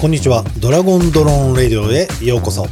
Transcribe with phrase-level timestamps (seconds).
[0.00, 0.44] こんにちは。
[0.58, 2.66] ドラゴンドローンレディオへようこそ。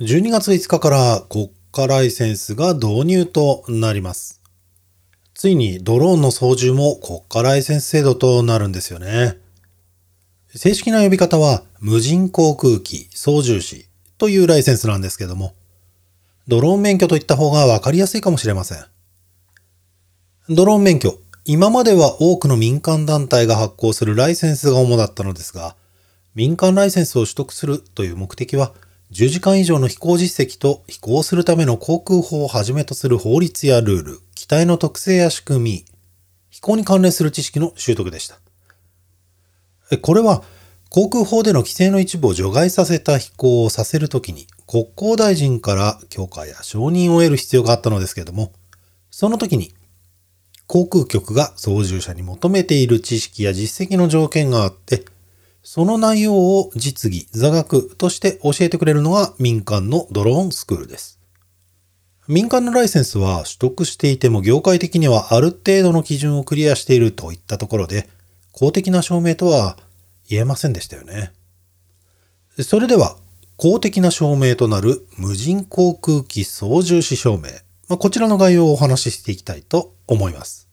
[0.00, 4.42] 12月5日から国家ライセンスが導入となります。
[5.32, 9.38] ついにドローンの操縦も国家ライセンス制度となるんですよね。
[10.54, 13.88] 正式な呼び方は無人航空機操縦士
[14.18, 15.54] というライセンスなんですけども
[16.48, 18.84] ドローン免許といった方がわかりやすいかもしれません。
[20.50, 25.76] ドローン免許、今までは多くの民間団体が発行するライセンスが主だったのですが、
[26.34, 28.72] 民間ライセンスを取得するという目的は、
[29.12, 35.84] 10時間以上の飛行実績と飛行するための航空法をはじめとする法律やルール、機体の特性や仕組み、
[36.48, 38.38] 飛行に関連する知識の習得でした。
[40.00, 40.42] これは、
[40.88, 48.54] 航空法での規制の一部を除外させた飛行をさせるときに国交大臣から許可や承認を得る必要があったのですけれども、
[49.10, 49.74] その時に
[50.68, 55.04] 航空局が操縦者に求めている知識や実績の条件があって、
[55.62, 61.18] その内容を実技、座学として教えてくれるのが民間のドローンスクールです。
[62.28, 68.06] 民間のライセンスは取得していても業界的にはある程度の基準をクリアしているといったところで、
[68.52, 69.78] 公的な証明とは
[70.28, 71.32] 言えませんでしたよね。
[72.62, 73.16] それでは、
[73.56, 77.67] 公的な証明となる無人航空機操縦士証明。
[77.88, 80.68] まあ、こちらの概要をお話ししていきたいと思います。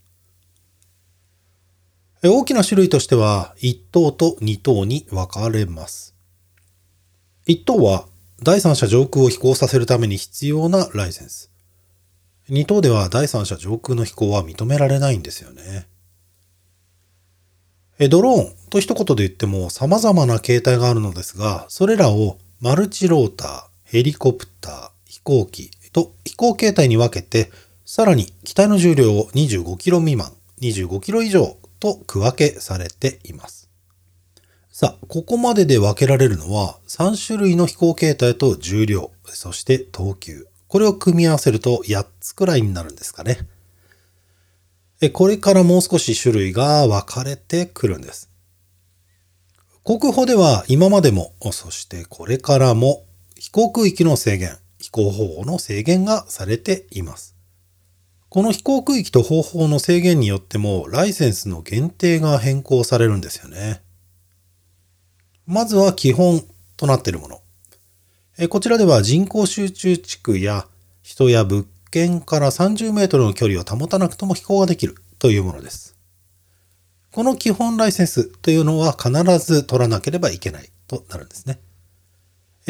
[2.24, 6.16] 大きな種類としては1等と2等に分かれます。
[7.48, 8.08] 1等は
[8.42, 11.52] 第三者上空を飛行させるために必要なライセンス。
[12.50, 15.88] 2等では第三者上空の飛行は認められないんですよね。
[18.10, 27.50] ドローンと一言で言っても様々な形態があるのですが、それらをマルチローター、ヘリコプター、飛行機と飛行形態に分けて、
[27.86, 33.69] さらに機体の重量を25キロ未満、25キロ以上と区分けされています。
[34.69, 40.47] さあ、ここまでで分けられるのは3種類の飛行形態と重量、そして等級。
[40.68, 43.48] これを組み合わせると8つくらいになるんですかね。
[45.14, 48.30] これからもう少し種類が分かれてくるんです。
[49.84, 53.06] 航空法では今までも、そしてこれからも
[53.40, 57.35] 飛行区域の制限、飛行方法の制限がされています。
[58.29, 63.81] この飛行区域と方法の制限によってもライセンスの限定が変更されるんですよね。
[65.47, 66.44] まずは基本
[66.78, 67.41] となっているもの。
[68.47, 70.68] こちらでは人口集中地区や
[71.01, 75.95] 人や物圏から30メートルの距離を保たなくとも飛行ができるというものです。
[77.12, 79.09] この基本ライセンスというのは必
[79.40, 81.59] ず取らなければいけないとなるんですね。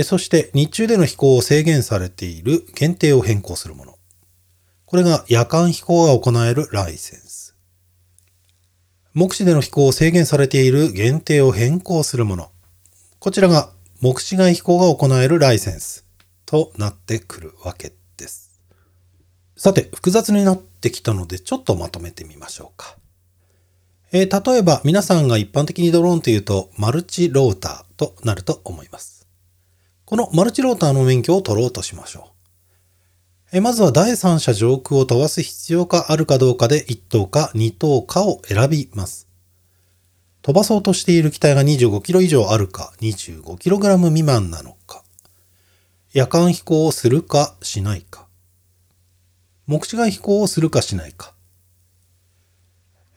[0.04, 3.96] そして日中での飛行を制限されている限定を変更するもの。
[4.86, 7.56] これが夜間飛行が行えるライセンス。
[9.14, 12.52] 目視での飛行を制限されている限定を変更するもの。
[13.20, 16.06] こちらが目視外飛行が行えるライセンス
[16.46, 18.60] となってくるわけです。
[19.56, 22.98] さて、複雑になってきたので、ちょっとまとめてみましょうか。
[24.12, 29.15] えー、例えば、皆さんが一般的にドローンというと、マルチローターとなると思います。
[30.06, 33.58] このマルチローターの免許を取ろうとしましょう。
[33.58, 39.28] え、まずは第三者上空を飛ばす必要があるかどうかで1等か2等かを選びます。
[40.42, 45.04] 飛ばそうとしている機体が25キロ以上あるか、25キログラム未満なのか、
[46.14, 48.28] 夜間飛行をするかしないか、
[49.66, 51.34] 目視外飛行をするかしないか。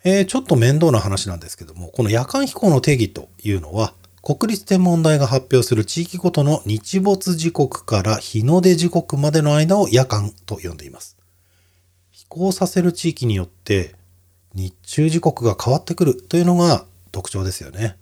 [0.04, 3.92] えー、ちょっと面倒な話なんですけども、この夜間飛行の定義というのは、
[4.22, 11.16] 国立天文台が発表する地域ごとの日没時刻から日の出時刻までの間を夜間と呼んでいます。
[12.10, 13.94] 飛行させる地域によって
[14.54, 17.96] 日中時刻が変わってくるというのが特徴ですよね。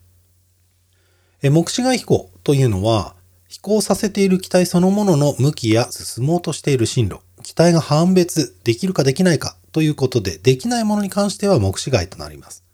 [1.43, 3.15] え目視外飛行というのは
[3.49, 12.66] 飛行させている機体そのものの向きや進もうとしている進路、機体が判別できるかできないかということで、できないものに関しては目視外となります。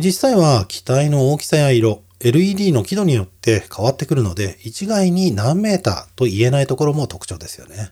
[0.00, 7.90] 実際は機体の大きさや色、LED の輝度によって変わってくるので、一概に何メーターと言えないところも特徴ですよね。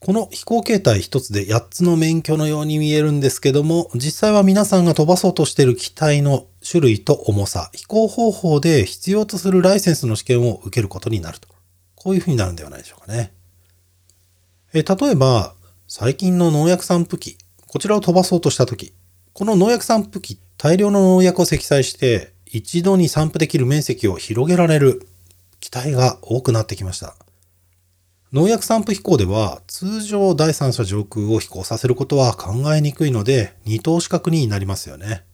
[0.00, 11.48] この飛行形態一つで8つの免許のように見えるんですけども、実際は皆さんが飛ばそうとしている機体の種類と重さ、飛行方法で必要とするライセンスの試験を受けることになると。
[11.94, 13.32] こういうふうになるんではないでしょうかね。
[14.74, 15.54] え例えば、
[15.86, 17.36] 最近の農薬散布機、
[17.68, 18.94] こちらを飛ばそうとしたとき、
[19.34, 25.08] この農薬散布機っ、大量の農薬を積載して、一度に散布できる面積を広げられる
[25.58, 27.16] 機体が多くなってきました。
[28.32, 35.24] 農薬散布飛行では通常第三者上空を飛行させることは考えにくいので二等資格になりますよね。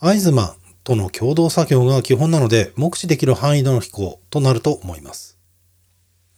[0.00, 5.38] アイズマンとの共同作業が基本なので目視できる範囲での飛行となると思います。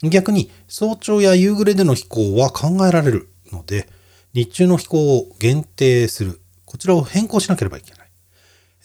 [0.03, 3.89] 逆に早朝や夕暮れでの飛行は考えられるので
[4.33, 6.41] 日中の飛行を限定する
[6.75, 8.11] こちらを変更しなければいけない。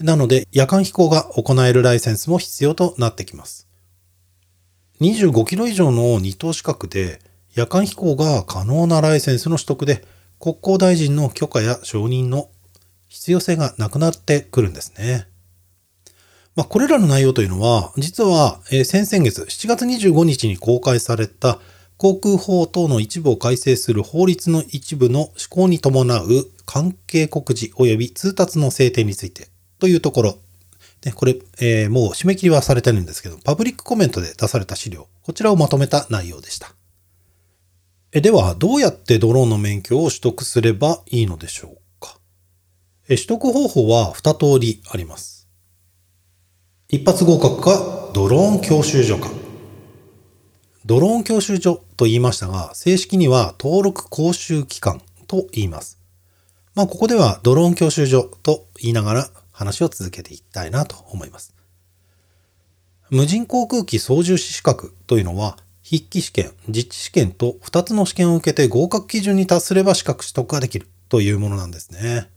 [0.01, 3.67] なので夜間飛行が行えるライセンスも必要となってきます。
[5.01, 7.19] 25キロ以上の二等資格で
[7.55, 10.05] 夜間飛行が可能なライセンスの取得で
[10.39, 12.51] 国交大臣の許可や承認の
[13.07, 15.25] 必要性がなくなってくるんですね。
[16.55, 21.59] まあ、これらの内容というのは、実は、え、先々月7月25日に公開された
[21.99, 26.27] 航空法等の一部を改正する法律の一部の施行に伴う
[26.65, 29.49] 関係告示及び通達の制定について
[29.79, 30.37] というところ、
[31.05, 36.73] ね、これ、えー、もう締め切りはされてるんですけど、パブリックコメントで出された資料、こちらをまとめた内容でした。
[38.13, 42.17] えでは、どうやってドローンの免許を取得すればいいのでしょうか
[43.09, 45.49] え取得方法は2通りあります。
[46.87, 49.38] 一発合格か、ドローン教習所か。
[50.89, 55.99] ドローン教習所と言いましたが、正式には登録講習機関と言います。
[56.73, 61.53] まあ、ここではドローン教習所と言いながら話を続けていきたいなと思います。
[63.11, 72.31] 無人航空機操縦士資格というのは、筆記試験、実地試験と2つの試験を受けて合格基準に達すれば資格取得ができるというものなんですね。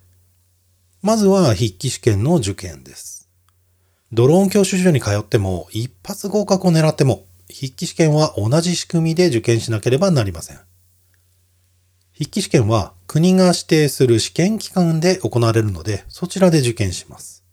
[1.01, 3.31] まずは筆記試験の受験です。
[4.13, 10.61] ドローン教習所に通っても一発合格を狙っても筆記試験は同じ仕組みで受験しなければなりません。
[12.13, 17.45] 筆記試験は国が指定する試験機関で行われるので、そちらで受験します。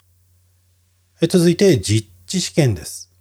[1.28, 3.12] 続いて実地試験です。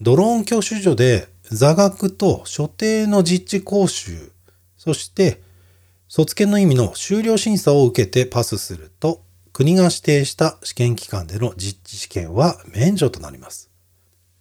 [0.00, 4.32] ドローン教習所で座学と所定の実地講習、
[4.76, 5.40] そして
[6.08, 13.70] 卒検の意味の修了審査を受けてパスすると、国が指定した試験機関での実地試験は免除となります。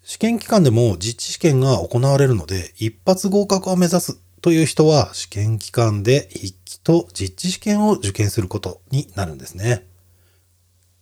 [0.05, 9.87] 試験機関でも実地試験が行われるので、一発合格を目指すという人は試験機関で筆記と実地試験を受験することになるんですね。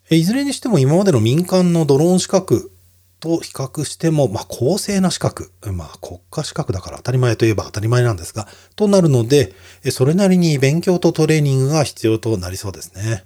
[0.09, 2.71] いずれにしても今までの民間のドローン資格
[3.19, 8.47] と比較しても、まあ、公正な資格、まあ、国家資格だから当たり前といえば当たり前なんですが、
[8.77, 9.53] となるので、
[9.91, 13.25] それなりに勉強とトレーニングが必要となりそうですね。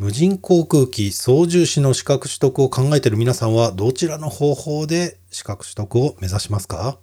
[0.00, 6.98] 無人航空機操縦士の資格取得を考えている皆さんはどちらの方法で資格取得を目指しますか？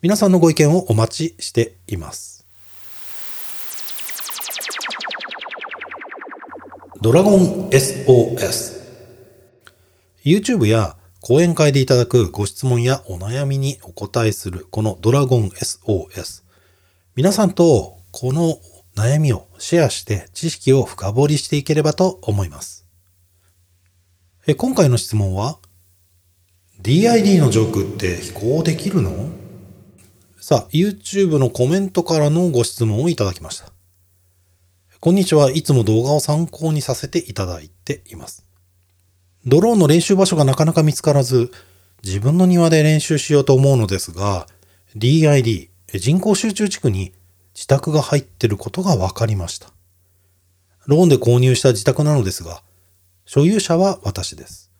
[0.00, 2.44] 皆さんのご意見をお待ちしています。
[7.00, 8.82] ドラゴン SOS
[10.24, 16.42] YouTube や講演会でいただくご質問やお悩みにお答えするこのドラゴン SOS
[17.14, 18.58] 皆さんとこの
[18.96, 22.86] 悩みをシェアして知識を深掘りしていければと思います。
[24.56, 25.58] 今回の質問は
[26.82, 29.30] ？DID のジョークって飛行できるの？
[30.40, 33.72] さあ、YouTube のコメントからのご質問をいただきました。
[34.98, 35.50] こんにちは。
[35.50, 38.44] いつも動画を参考にさせていただいています。
[39.46, 41.50] ドローンの練習場所がなかなか見つからず、
[42.04, 44.46] 自分の庭で練習しようと思うのですが、
[44.96, 47.12] DID、人工集中地区に
[47.62, 49.68] 自宅が入ってることが分かりました。
[50.86, 52.60] ローンで購入した自宅なのですが、
[53.24, 54.72] 所有者は私です。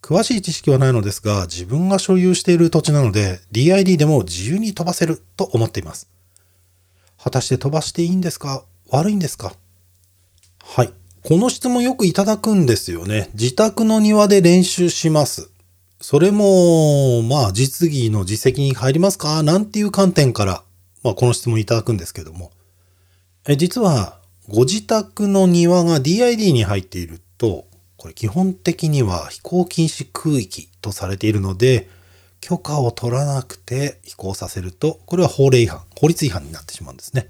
[0.00, 6.08] 詳しい知識はないのですが、自分が所有している土地なので、DID でも自由に飛ばせると思っています。
[7.22, 8.64] 果たして飛ばしていいんですか？
[8.88, 9.52] 悪いんですか？
[10.64, 10.94] はい。
[11.22, 13.28] この質問よくいただくんですよね。
[13.34, 15.50] 自宅の庭で練習します。
[16.00, 19.42] それも、まあ、実技の実績に入りますか？
[19.42, 20.64] なんていう観点から、
[21.02, 22.52] まあ、この質問いただくんですけども。
[23.48, 27.66] え実は、ご自宅の庭が DID に入っていると、
[27.96, 31.88] これ基本的には飛行禁止空域とされているので、
[32.40, 37.28] 許可を取らなくて飛行させると、これは法令違反、法律違反になってしまうんですね。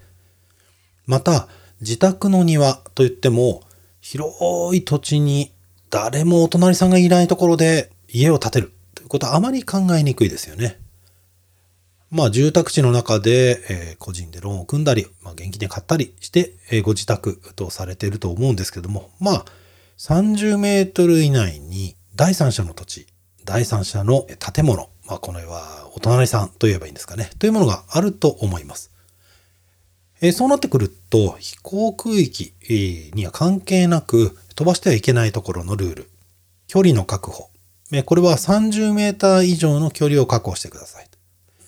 [1.06, 1.48] また、
[1.80, 3.62] 自宅の庭といっても、
[4.00, 5.52] 広い土地に
[5.90, 10.78] 誰もお隣さんがいないところで家を建てるということはあまり考えにくいですよね。
[12.10, 19.44] まあ住宅地の中で、えー、個人でローンを組んだり、まあ、現金で買ったりして、えー、ご自宅とされていると思うんですけども、まあ
[19.98, 23.06] 30メートル以内に第三者の土地、
[23.44, 28.90] 第三者の建物、まあ、この絵はお隣さんと言えばいいんですかね、というものがあると思います。
[30.22, 32.54] えそうなってくると、飛行空域
[33.14, 36.10] には関係なく飛ばしてはいけないところのルール、
[36.66, 37.50] 距離の確保。
[38.04, 41.09] これは30メーター以上の距離を確保してください。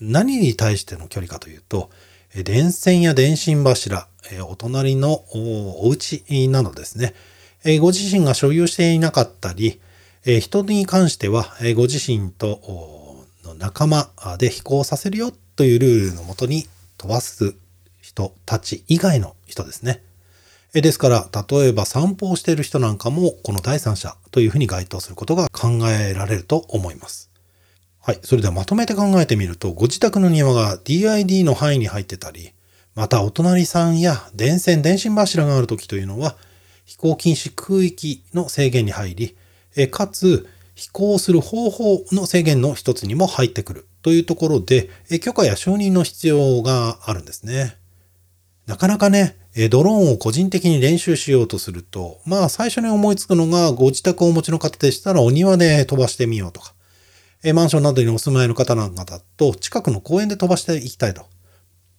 [0.05, 1.89] 何に対しての距離かというと、
[2.35, 4.09] 電線や電信柱、
[4.49, 7.15] お隣のお家などですね、
[7.79, 9.81] ご自身が所有していなかったり、
[10.41, 16.67] 人に関してはご自身との仲間で飛行させるよというルールのもとに
[16.99, 17.55] 飛ばす
[18.01, 20.03] 人たち以外の人ですね。
[20.73, 27.32] ですから、例えば散歩をしている人なんかも、この第三者というふうに該当することが考えられると思います。
[28.05, 28.19] はい。
[28.25, 32.51] それではまとめて考えてみると、ご自宅の庭が DID の範囲に入ってたり、
[32.97, 36.37] またお隣さんや電線、電信柱がある時というのは、
[36.85, 39.37] 飛行禁止空域の制限に入り、
[39.77, 47.77] えかつ飛行する方法の制限の一つにも入ってくるというところで、え許可や承認の必要があるんですね。
[48.67, 49.37] なかなかね、
[49.71, 56.75] ドローンを個人的に練習しようとすると、まあ最初に思いつくのがご自宅をお持ちの方でしたらお庭で飛ばしてみようとか、
[57.45, 61.27] えマンションなどにお住まいの方なんかだと近くの公園で飛ばしていきたいと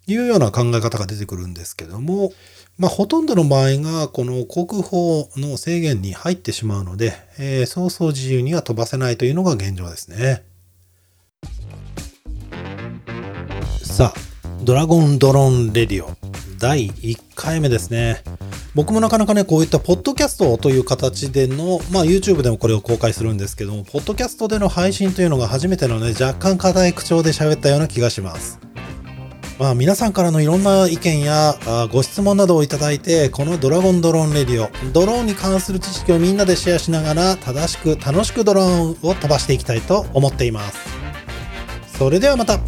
[0.07, 2.31] いうような考え方が出てくるんですけども、
[2.77, 10.43] まあほとんどの場合がこの航空法の制限に入ってしまうので、えー、そうそう自由には飛ばせないというのが現状ですね。
[13.83, 16.09] さあ、ドラゴンドローンレディオ
[16.57, 18.23] 第1回目ですね。
[18.75, 28.59] 僕もなかなかね、こういったポッドキャストという形での、まあ YouTube でもこれを公開するんですけども、ポッドキャストでの配信というのが初めてのね、若干課題口調で喋ったような気がします。
[29.59, 31.55] まあ皆さんからのいろんな意見や
[31.91, 40.79] ご質問などをいただいて、このドラゴンドローンレディオ、ドローンに関する知識をみんなでシェアしながら、正しく楽しくドローンを飛ばしていきたいと思っています。
[41.99, 42.59] それではまた